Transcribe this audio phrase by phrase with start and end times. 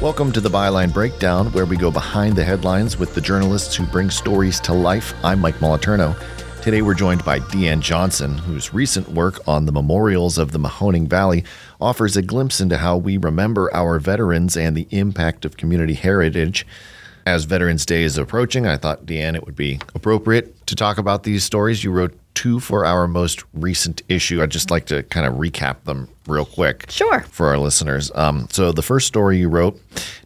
[0.00, 3.84] Welcome to the Byline Breakdown, where we go behind the headlines with the journalists who
[3.84, 5.12] bring stories to life.
[5.22, 6.16] I'm Mike Moliterno.
[6.62, 11.06] Today we're joined by Deanne Johnson, whose recent work on the memorials of the Mahoning
[11.06, 11.44] Valley
[11.82, 16.66] offers a glimpse into how we remember our veterans and the impact of community heritage.
[17.26, 21.24] As Veterans Day is approaching, I thought, Deanne, it would be appropriate to talk about
[21.24, 21.84] these stories.
[21.84, 24.42] You wrote two for our most recent issue.
[24.42, 26.86] I'd just like to kind of recap them real quick.
[26.88, 27.20] Sure.
[27.20, 28.10] For our listeners.
[28.14, 29.78] Um, so, the first story you wrote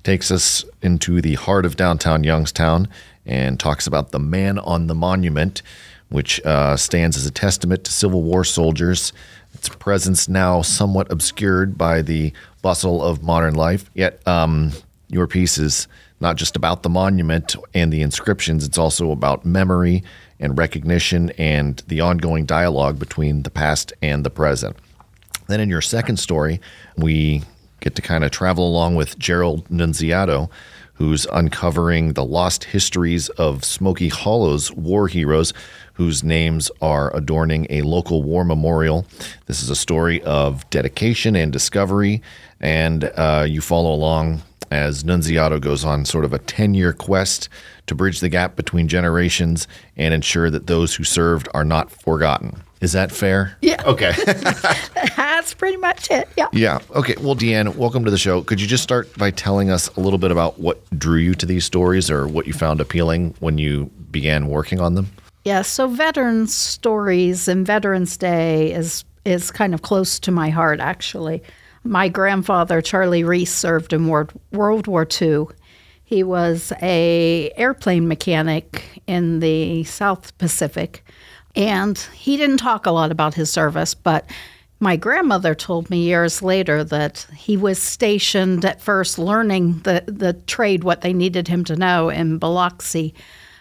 [0.05, 2.87] takes us into the heart of downtown Youngstown
[3.27, 5.63] and talks about the man on the monument
[6.11, 9.13] which uh, stands as a testament to Civil War soldiers.
[9.53, 13.91] Its presence now somewhat obscured by the bustle of modern life.
[13.95, 14.71] Yet, um,
[15.09, 15.89] your piece is
[16.21, 20.05] not just about the monument and the inscriptions, it's also about memory
[20.45, 24.77] and recognition and the ongoing dialogue between the past and the present.
[25.49, 26.61] Then, in your second story,
[26.97, 27.43] we
[27.81, 30.51] get to kind of travel along with Gerald Nunziato,
[30.95, 35.53] who's uncovering the lost histories of Smoky Hollow's war heroes
[35.95, 39.07] whose names are adorning a local war memorial.
[39.47, 42.21] This is a story of dedication and discovery,
[42.61, 47.49] and uh, you follow along as Nunziato goes on sort of a 10 year quest
[47.87, 52.63] to bridge the gap between generations and ensure that those who served are not forgotten.
[52.81, 53.57] Is that fair?
[53.63, 53.83] Yeah.
[53.87, 54.13] Okay.
[55.17, 56.29] That's pretty much it.
[56.37, 56.49] Yeah.
[56.53, 56.81] Yeah.
[56.91, 57.15] Okay.
[57.21, 58.43] Well, Deanne, welcome to the show.
[58.43, 61.47] Could you just start by telling us a little bit about what drew you to
[61.47, 65.09] these stories or what you found appealing when you began working on them?
[65.45, 70.81] Yeah, so veterans stories and Veterans Day is is kind of close to my heart
[70.81, 71.43] actually.
[71.85, 75.47] My grandfather Charlie Reese served in World, War II.
[76.03, 81.05] He was a airplane mechanic in the South Pacific
[81.57, 84.29] and he didn't talk a lot about his service, but
[84.81, 90.33] my grandmother told me years later that he was stationed at first learning the, the
[90.33, 93.15] trade, what they needed him to know in Biloxi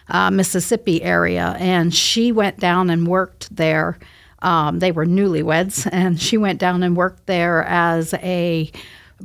[0.08, 3.98] uh, Mississippi area, and she went down and worked there.
[4.44, 8.70] Um, they were newlyweds, and she went down and worked there as a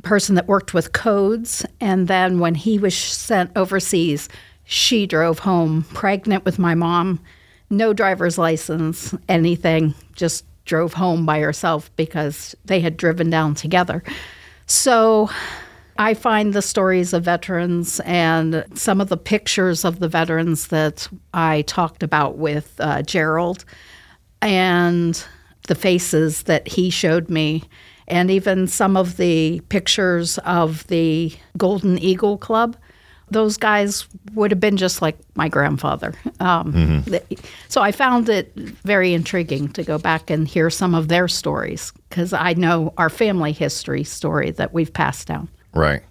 [0.02, 1.66] person that worked with codes.
[1.80, 4.30] And then when he was sent overseas,
[4.64, 7.20] she drove home pregnant with my mom,
[7.70, 14.04] no driver's license, anything, just drove home by herself because they had driven down together.
[14.68, 15.30] So
[15.98, 21.10] I find the stories of veterans and some of the pictures of the veterans that
[21.34, 23.66] I talked about with uh, Gerald
[24.42, 25.24] and
[25.68, 27.64] the faces that he showed me,
[28.08, 32.76] and even some of the pictures of the Golden Eagle Club.
[33.32, 36.16] Those guys would have been just like my grandfather.
[36.40, 37.46] Um, mm-hmm.
[37.68, 41.94] So I found it very intriguing to go back and hear some of their stories
[42.10, 45.48] because I know our family history story that we've passed down.
[45.76, 46.02] Right.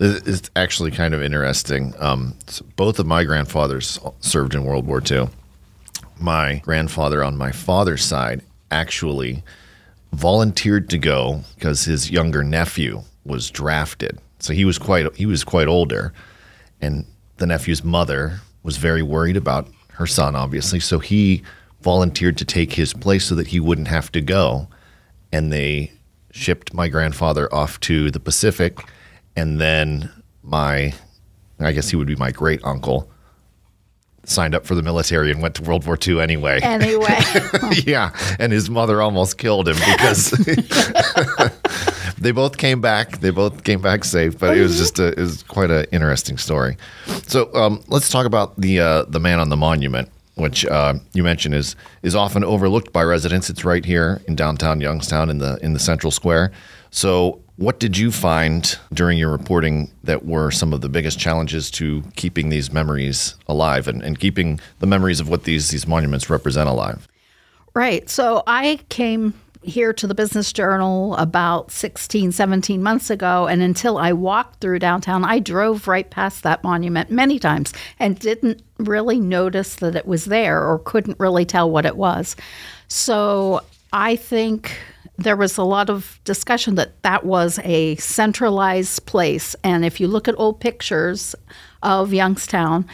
[0.00, 1.94] It's actually kind of interesting.
[1.98, 5.28] Um, so both of my grandfathers served in World War II.
[6.18, 9.42] My grandfather on my father's side actually
[10.12, 14.18] volunteered to go because his younger nephew was drafted.
[14.38, 16.12] So he was quite he was quite older,
[16.80, 17.04] and
[17.36, 20.80] the nephew's mother was very worried about her son, obviously.
[20.80, 21.42] So he
[21.82, 24.68] volunteered to take his place so that he wouldn't have to go,
[25.32, 25.92] and they
[26.32, 28.78] shipped my grandfather off to the Pacific
[29.36, 30.10] and then
[30.42, 30.94] my,
[31.60, 33.10] I guess he would be my great uncle,
[34.28, 36.60] signed up for the military and went to World War II anyway.
[36.62, 37.18] Anyway.
[37.84, 38.10] yeah.
[38.38, 40.30] And his mother almost killed him because
[42.18, 43.18] they both came back.
[43.18, 46.38] They both came back safe, but it was just a, it was quite an interesting
[46.38, 46.76] story.
[47.26, 51.22] So um, let's talk about the uh, the man on the monument, which uh, you
[51.22, 53.50] mentioned is is often overlooked by residents.
[53.50, 56.52] It's right here in downtown Youngstown in the in the central square.
[56.90, 61.70] So what did you find during your reporting that were some of the biggest challenges
[61.72, 66.28] to keeping these memories alive and, and keeping the memories of what these, these monuments
[66.28, 67.08] represent alive?
[67.74, 68.08] Right.
[68.10, 73.46] So I came here to the Business Journal about 16, 17 months ago.
[73.46, 78.18] And until I walked through downtown, I drove right past that monument many times and
[78.18, 82.36] didn't really notice that it was there or couldn't really tell what it was.
[82.88, 84.78] So I think
[85.18, 89.56] there was a lot of discussion that that was a centralized place.
[89.64, 91.34] And if you look at old pictures
[91.82, 92.86] of Youngstown,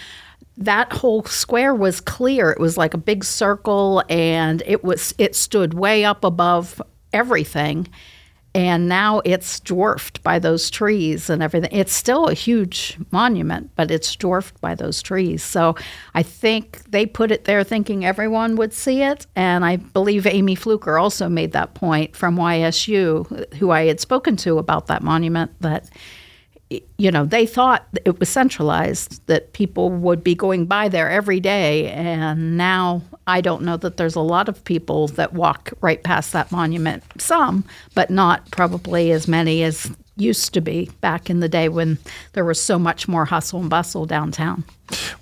[0.56, 2.50] that whole square was clear.
[2.50, 6.80] It was like a big circle, and it was it stood way up above
[7.12, 7.88] everything
[8.54, 11.70] and now it's dwarfed by those trees and everything.
[11.72, 15.42] It's still a huge monument, but it's dwarfed by those trees.
[15.42, 15.74] So
[16.14, 19.26] I think they put it there thinking everyone would see it.
[19.34, 24.36] And I believe Amy Fluker also made that point from YSU, who I had spoken
[24.38, 25.88] to about that monument, that
[26.98, 31.40] you know, they thought it was centralized, that people would be going by there every
[31.40, 31.88] day.
[31.90, 36.32] And now I don't know that there's a lot of people that walk right past
[36.32, 37.02] that monument.
[37.18, 37.64] Some,
[37.94, 41.98] but not probably as many as used to be back in the day when
[42.34, 44.62] there was so much more hustle and bustle downtown.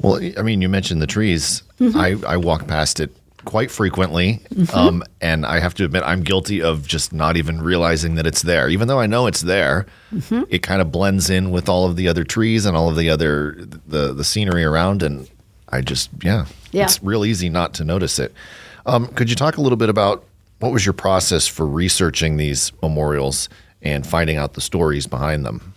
[0.00, 1.62] Well, I mean, you mentioned the trees.
[1.78, 1.98] Mm-hmm.
[1.98, 3.14] I, I walk past it
[3.44, 4.40] quite frequently.
[4.72, 8.42] Um, and I have to admit, I'm guilty of just not even realizing that it's
[8.42, 8.68] there.
[8.68, 9.86] Even though I know it's there,
[10.48, 13.10] it kind of blends in with all of the other trees and all of the
[13.10, 13.56] other
[13.86, 15.28] the the scenery around, and
[15.70, 16.84] I just yeah, Yeah.
[16.84, 18.32] it's real easy not to notice it.
[18.86, 20.24] Um, could you talk a little bit about
[20.58, 23.48] what was your process for researching these memorials
[23.82, 25.69] and finding out the stories behind them?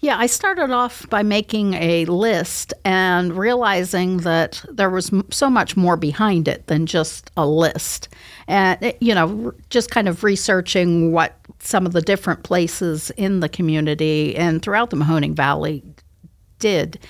[0.00, 5.76] Yeah, I started off by making a list and realizing that there was so much
[5.76, 8.08] more behind it than just a list.
[8.46, 13.40] And, it- you know, just kind of researching what some of the different places in
[13.40, 15.82] the community and throughout the Mahoning Valley
[16.60, 17.00] did.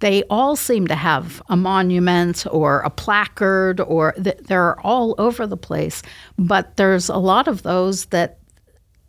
[0.00, 5.46] They all seem to have a monument or a placard, or th- they're all over
[5.46, 6.02] the place.
[6.38, 8.38] But there's a lot of those that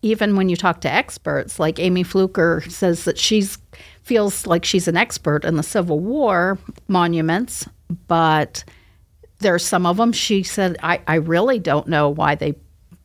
[0.01, 3.57] even when you talk to experts, like Amy Fluker says that she's
[4.03, 6.57] feels like she's an expert in the Civil War
[6.87, 7.67] monuments,
[8.07, 8.63] but
[9.39, 12.55] there's some of them she said I, I really don't know why they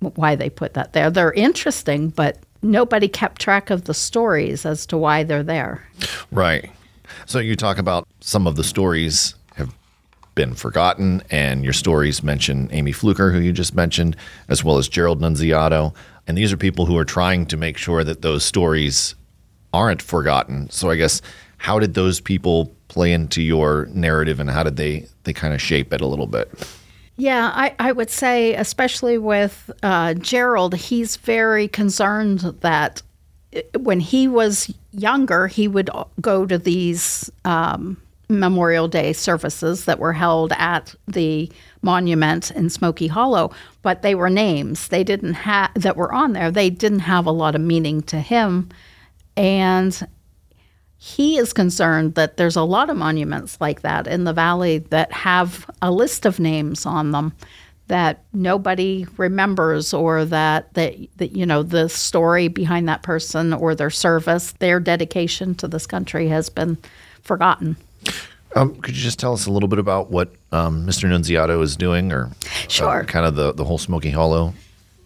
[0.01, 1.11] why they put that there.
[1.11, 5.87] They're interesting, but nobody kept track of the stories as to why they're there.
[6.31, 6.71] Right.
[7.27, 9.35] So you talk about some of the stories
[10.35, 14.17] been forgotten, and your stories mention Amy Fluker, who you just mentioned,
[14.49, 15.95] as well as Gerald Nunziato.
[16.27, 19.15] And these are people who are trying to make sure that those stories
[19.73, 20.71] aren't forgotten.
[20.71, 21.23] So I guess
[21.59, 25.61] how did those people play into your narrative, and how did they they kind of
[25.61, 26.51] shape it a little bit?
[27.17, 33.03] Yeah, I, I would say, especially with uh, Gerald, he's very concerned that
[33.79, 35.91] when he was younger, he would
[36.21, 37.99] go to these um,
[38.39, 41.51] Memorial Day services that were held at the
[41.83, 43.53] monument in Smoky Hollow,
[43.83, 44.89] but they were names.
[44.89, 46.51] They didn't have that were on there.
[46.51, 48.69] They didn't have a lot of meaning to him,
[49.37, 50.07] and
[50.97, 55.11] he is concerned that there's a lot of monuments like that in the valley that
[55.13, 57.33] have a list of names on them
[57.89, 63.75] that nobody remembers or that, that that you know the story behind that person or
[63.75, 66.79] their service their dedication to this country has been
[67.23, 67.77] forgotten
[68.55, 71.09] Um, could you just tell us a little bit about what um, Mr.
[71.09, 72.31] Nunziato is doing, or
[72.69, 73.01] Sure.
[73.01, 74.55] uh, kind of the the whole Smoky Hollow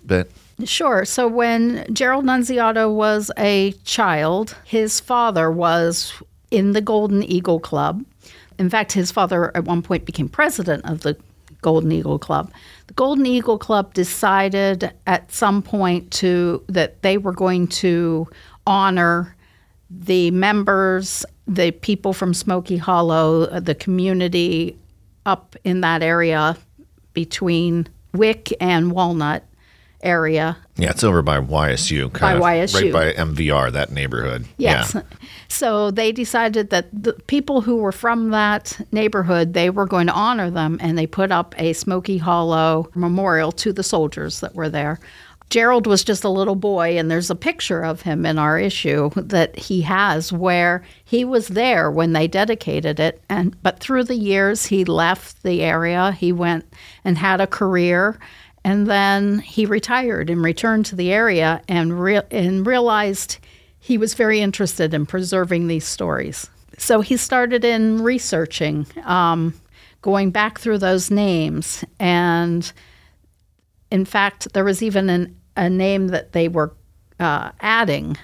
[0.04, 0.31] bit?
[0.64, 1.04] Sure.
[1.04, 6.12] So when Gerald Nunziato was a child, his father was
[6.50, 8.04] in the Golden Eagle Club.
[8.58, 11.16] In fact, his father at one point became president of the
[11.60, 12.50] Golden Eagle Club.
[12.87, 18.26] The Golden Eagle Club decided at some point to that they were going to
[18.66, 19.37] honor
[19.90, 24.76] the members, the people from Smoky Hollow, uh, the community
[25.25, 26.56] up in that area
[27.12, 29.44] between Wick and Walnut
[30.02, 30.56] area.
[30.76, 32.93] Yeah, it's over by YSU, kind By of YSU.
[32.93, 34.46] right by MVR, that neighborhood.
[34.56, 34.94] Yes.
[34.94, 35.02] Yeah.
[35.48, 40.12] So they decided that the people who were from that neighborhood, they were going to
[40.12, 44.69] honor them, and they put up a Smoky Hollow memorial to the soldiers that were
[44.69, 44.99] there.
[45.49, 49.11] Gerald was just a little boy, and there's a picture of him in our issue
[49.15, 53.23] that he has where he was there when they dedicated it.
[53.29, 56.12] And but through the years, he left the area.
[56.12, 56.65] He went
[57.05, 58.19] and had a career,
[58.65, 63.38] and then he retired and returned to the area and re- and realized
[63.79, 66.50] he was very interested in preserving these stories.
[66.76, 69.55] So he started in researching, um,
[70.03, 71.85] going back through those names.
[72.00, 72.73] And
[73.97, 76.75] in fact, there was even an, a name that they were
[77.19, 78.17] uh, adding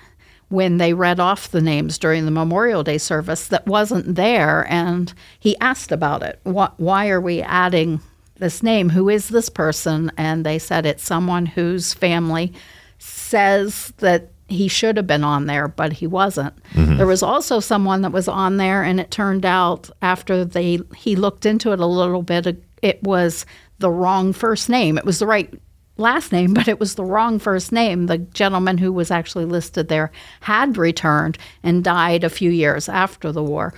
[0.51, 4.67] when they read off the names during the Memorial Day service that wasn't there.
[4.69, 6.39] And he asked about it.
[6.43, 8.01] Why, why are we adding
[8.37, 8.91] this name?
[8.91, 10.13] Who is this person?
[10.19, 12.53] And they said it's someone whose family
[12.99, 16.53] says that he should have been on there, but he wasn't.
[16.99, 21.17] There was also someone that was on there, and it turned out after they he
[21.17, 22.47] looked into it a little bit,
[22.83, 23.47] it was
[23.79, 24.99] the wrong first name.
[24.99, 25.53] It was the right
[25.97, 28.07] last name, but it was the wrong first name.
[28.07, 30.11] The gentleman who was actually listed there
[30.41, 33.73] had returned and died a few years after the war,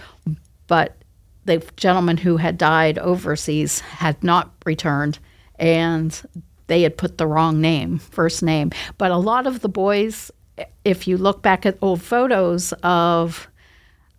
[0.66, 0.96] but
[1.44, 5.18] the gentleman who had died overseas had not returned,
[5.58, 6.23] and
[6.68, 8.70] they had put the wrong name, first name.
[8.96, 10.30] But a lot of the boys,
[10.84, 13.46] if you look back at old photos of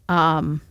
[0.07, 0.61] um,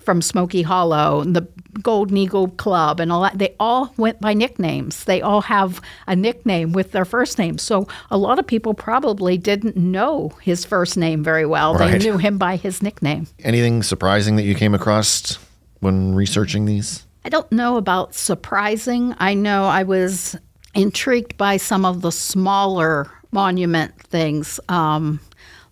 [0.00, 1.46] from Smoky Hollow, the
[1.82, 3.38] Golden Eagle Club, and all that.
[3.38, 5.04] They all went by nicknames.
[5.04, 7.58] They all have a nickname with their first name.
[7.58, 11.74] So a lot of people probably didn't know his first name very well.
[11.74, 13.26] They knew him by his nickname.
[13.40, 15.38] Anything surprising that you came across
[15.80, 17.06] when researching these?
[17.24, 19.14] I don't know about surprising.
[19.18, 20.36] I know I was
[20.74, 25.20] intrigued by some of the smaller monument things, um,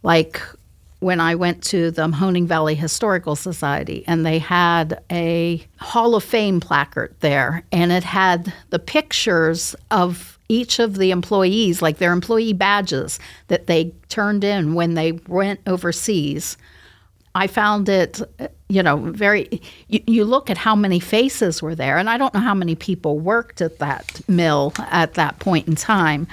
[0.02, 0.40] like
[1.00, 6.24] when I went to the Mahoning Valley Historical Society, and they had a Hall of
[6.24, 12.12] Fame placard there, and it had the pictures of each of the employees, like their
[12.12, 16.56] employee badges that they turned in when they went overseas.
[17.34, 18.20] I found it,
[18.68, 19.62] you know, very.
[19.86, 22.74] You, you look at how many faces were there, and I don't know how many
[22.74, 26.26] people worked at that mill at that point in time,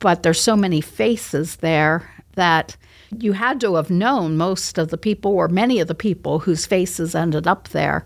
[0.00, 2.76] but there's so many faces there that
[3.16, 6.66] you had to have known most of the people or many of the people whose
[6.66, 8.04] faces ended up there.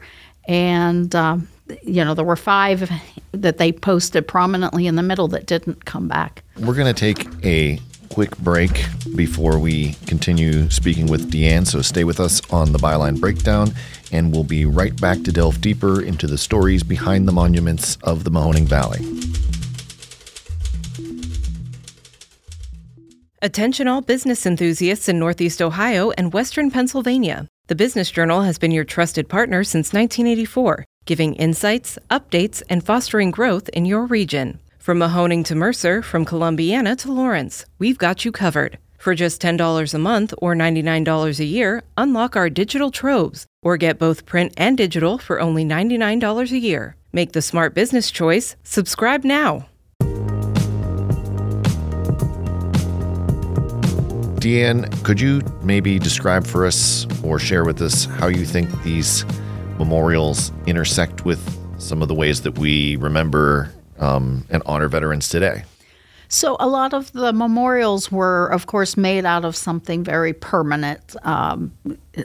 [0.49, 1.49] And, um,
[1.83, 2.91] you know, there were five
[3.33, 6.43] that they posted prominently in the middle that didn't come back.
[6.59, 7.79] We're going to take a
[8.11, 8.85] quick break
[9.17, 13.73] before we continue speaking with Deanne, so stay with us on the Byline Breakdown,
[14.11, 18.25] and we'll be right back to delve deeper into the stories behind the monuments of
[18.25, 19.01] the Mahoning Valley.
[23.45, 27.49] Attention all business enthusiasts in Northeast Ohio and Western Pennsylvania.
[27.67, 33.33] The Business Journal has been your trusted partner since 1984, giving insights, updates, and fostering
[33.33, 34.61] growth in your region.
[34.79, 38.79] From Mahoning to Mercer, from Columbiana to Lawrence, we've got you covered.
[38.97, 43.99] For just $10 a month or $99 a year, unlock our digital troves or get
[43.99, 46.95] both print and digital for only $99 a year.
[47.13, 48.55] Make the smart business choice.
[48.63, 49.67] Subscribe now.
[54.43, 59.25] Deanne, could you maybe describe for us or share with us how you think these
[59.79, 61.41] memorials intersect with
[61.81, 65.63] some of the ways that we remember um, and honor veterans today?
[66.27, 71.15] So, a lot of the memorials were, of course, made out of something very permanent
[71.25, 71.71] um,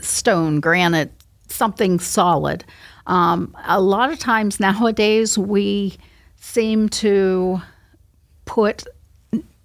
[0.01, 1.11] stone, granite,
[1.49, 2.65] something solid.
[3.05, 5.95] Um, a lot of times nowadays, we
[6.37, 7.61] seem to
[8.45, 8.87] put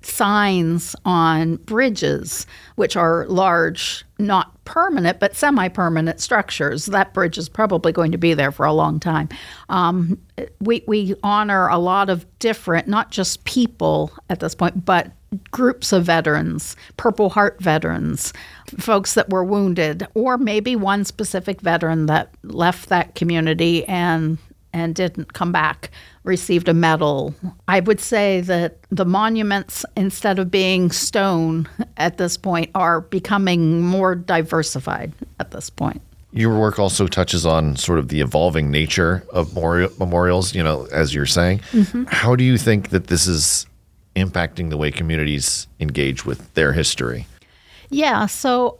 [0.07, 6.87] signs on bridges, which are large, not permanent, but semi permanent structures.
[6.87, 9.29] That bridge is probably going to be there for a long time.
[9.69, 10.19] Um,
[10.61, 15.13] we, we honor a lot of different, not just people at this point, but
[15.51, 18.33] groups of veterans, Purple Heart veterans,
[18.79, 24.39] folks that were wounded, or maybe one specific veteran that left that community and
[24.73, 25.91] and didn't come back
[26.25, 27.35] received a medal.
[27.69, 33.81] I would say that the monuments, instead of being stone at this point, are becoming
[33.81, 36.01] more diversified at this point.
[36.33, 39.55] Your work also touches on sort of the evolving nature of
[39.99, 41.59] memorials, you know, as you're saying.
[41.73, 42.05] Mm-hmm.
[42.05, 43.67] How do you think that this is
[44.17, 47.27] impacting the way communities engage with their history?
[47.91, 48.79] Yeah, so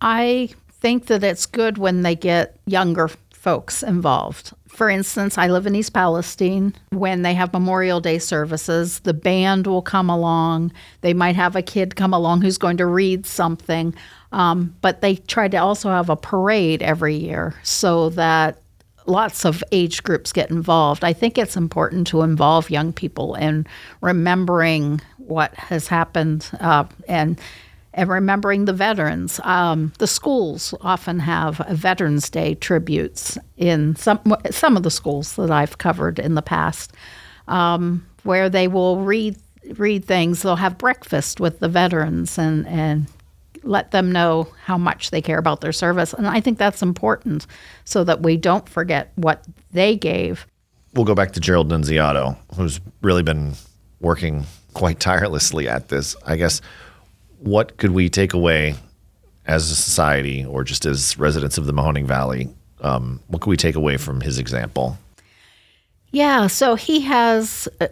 [0.00, 3.08] I think that it's good when they get younger
[3.44, 4.54] folks involved.
[4.68, 6.74] For instance, I live in East Palestine.
[6.88, 10.72] When they have Memorial Day services, the band will come along.
[11.02, 13.94] They might have a kid come along who's going to read something,
[14.32, 18.62] um, but they try to also have a parade every year so that
[19.04, 21.04] lots of age groups get involved.
[21.04, 23.66] I think it's important to involve young people in
[24.00, 27.38] remembering what has happened uh, and
[27.94, 29.40] and remembering the veterans.
[29.44, 35.50] Um, the schools often have Veterans Day tributes in some some of the schools that
[35.50, 36.92] I've covered in the past,
[37.48, 39.36] um, where they will read
[39.76, 40.42] read things.
[40.42, 43.06] They'll have breakfast with the veterans and and
[43.62, 46.12] let them know how much they care about their service.
[46.12, 47.46] And I think that's important
[47.84, 50.46] so that we don't forget what they gave.
[50.92, 53.54] We'll go back to Gerald Nunziato, who's really been
[54.00, 56.14] working quite tirelessly at this.
[56.26, 56.60] I guess
[57.44, 58.74] what could we take away
[59.46, 62.48] as a society or just as residents of the Mahoning Valley?
[62.80, 64.98] Um, what could we take away from his example?
[66.10, 67.88] Yeah, so he has uh,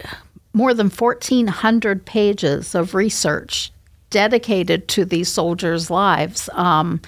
[0.54, 3.71] more than 1,400 pages of research
[4.11, 6.49] dedicated to these soldiers' lives.
[6.52, 7.00] Um,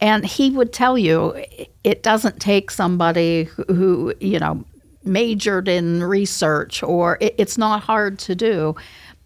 [0.00, 1.44] and he would tell you
[1.84, 4.64] it doesn't take somebody who, you know,
[5.04, 8.74] majored in research or it, it's not hard to do,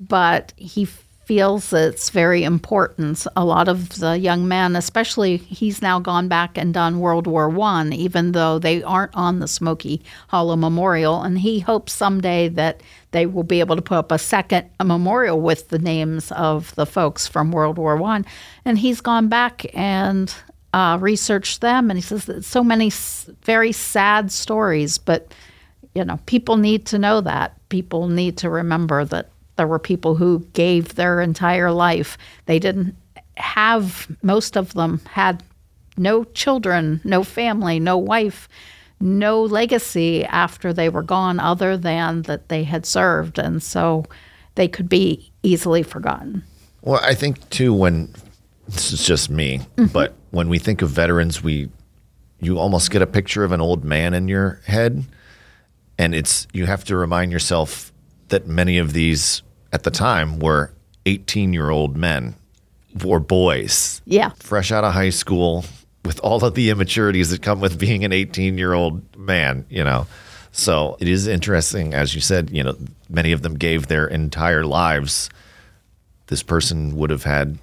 [0.00, 0.86] but he
[1.26, 3.26] feels it's very important.
[3.34, 7.48] A lot of the young men, especially, he's now gone back and done World War
[7.48, 12.80] One, even though they aren't on the Smoky Hollow Memorial, and he hopes someday that
[13.10, 16.72] they will be able to put up a second a memorial with the names of
[16.76, 18.24] the folks from World War One.
[18.64, 20.32] And he's gone back and
[20.72, 22.92] uh, researched them, and he says that so many
[23.42, 25.34] very sad stories, but
[25.96, 27.56] you know, people need to know that.
[27.68, 32.16] People need to remember that there were people who gave their entire life.
[32.46, 32.96] They didn't
[33.36, 35.42] have, most of them had
[35.96, 38.48] no children, no family, no wife,
[39.00, 43.38] no legacy after they were gone other than that they had served.
[43.38, 44.04] And so
[44.54, 46.42] they could be easily forgotten.
[46.82, 48.14] Well, I think too when
[48.68, 49.86] this is just me, mm-hmm.
[49.86, 51.68] but when we think of veterans, we
[52.40, 55.04] you almost get a picture of an old man in your head,
[55.98, 57.92] and it's you have to remind yourself
[58.28, 59.42] that many of these
[59.72, 60.72] at the time were
[61.06, 62.34] 18 year old men
[63.04, 64.30] or boys, Yeah.
[64.38, 65.64] fresh out of high school,
[66.04, 69.84] with all of the immaturities that come with being an 18 year old man, you
[69.84, 70.06] know.
[70.52, 72.76] So it is interesting, as you said, you know,
[73.10, 75.28] many of them gave their entire lives
[76.28, 77.56] this person would have had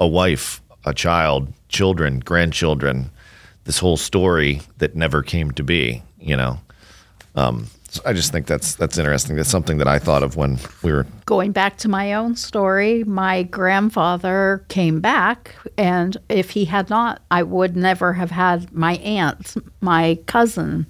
[0.00, 3.10] a wife, a child, children, grandchildren,
[3.64, 6.58] this whole story that never came to be, you know.
[7.36, 9.34] Um, so I just think that's that's interesting.
[9.34, 13.02] That's something that I thought of when we were Going back to my own story,
[13.02, 18.94] my grandfather came back, and if he had not, I would never have had my
[18.98, 20.86] aunt, my cousin.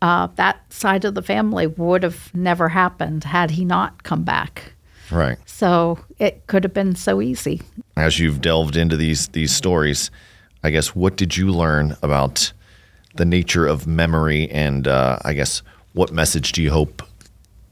[0.00, 4.72] Uh, that side of the family would have never happened had he not come back.
[5.10, 5.38] right.
[5.44, 7.60] So it could have been so easy.
[7.96, 10.10] As you've delved into these these stories,
[10.64, 12.52] I guess what did you learn about
[13.14, 17.02] the nature of memory, and uh, I guess what message do you hope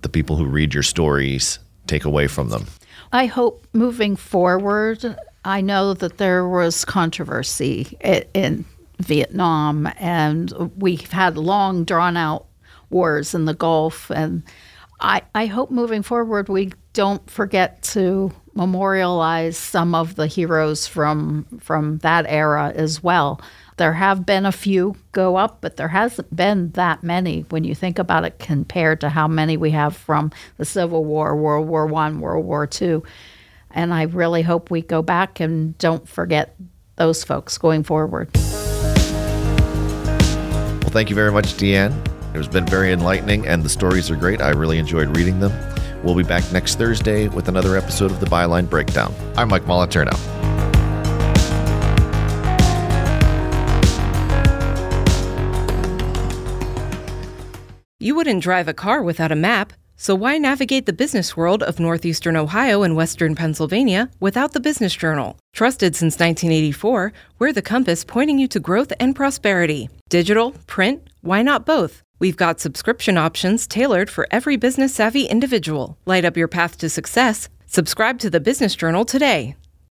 [0.03, 2.67] the people who read your stories take away from them?
[3.13, 7.97] I hope moving forward, I know that there was controversy
[8.35, 8.65] in
[8.99, 12.47] Vietnam, and we've had long, drawn out
[12.91, 14.11] wars in the Gulf.
[14.11, 14.43] And
[15.01, 21.47] I, I hope moving forward, we don't forget to memorialize some of the heroes from
[21.61, 23.41] from that era as well.
[23.81, 27.75] There have been a few go up, but there hasn't been that many when you
[27.75, 31.87] think about it compared to how many we have from the Civil War, World War
[31.87, 33.03] One, World War Two.
[33.71, 36.57] And I really hope we go back and don't forget
[36.97, 38.29] those folks going forward.
[38.35, 38.51] Well,
[40.91, 41.99] thank you very much, Deanne.
[42.35, 44.43] It has been very enlightening, and the stories are great.
[44.43, 45.53] I really enjoyed reading them.
[46.05, 49.15] We'll be back next Thursday with another episode of the Byline Breakdown.
[49.39, 50.50] I'm Mike Moliterno.
[58.03, 61.79] You wouldn't drive a car without a map, so why navigate the business world of
[61.79, 65.37] northeastern Ohio and western Pennsylvania without the Business Journal?
[65.53, 69.91] Trusted since 1984, we're the compass pointing you to growth and prosperity.
[70.09, 72.01] Digital, print, why not both?
[72.19, 75.99] We've got subscription options tailored for every business savvy individual.
[76.07, 77.51] Light up your path to success.
[77.67, 79.57] Subscribe to the Business Journal today.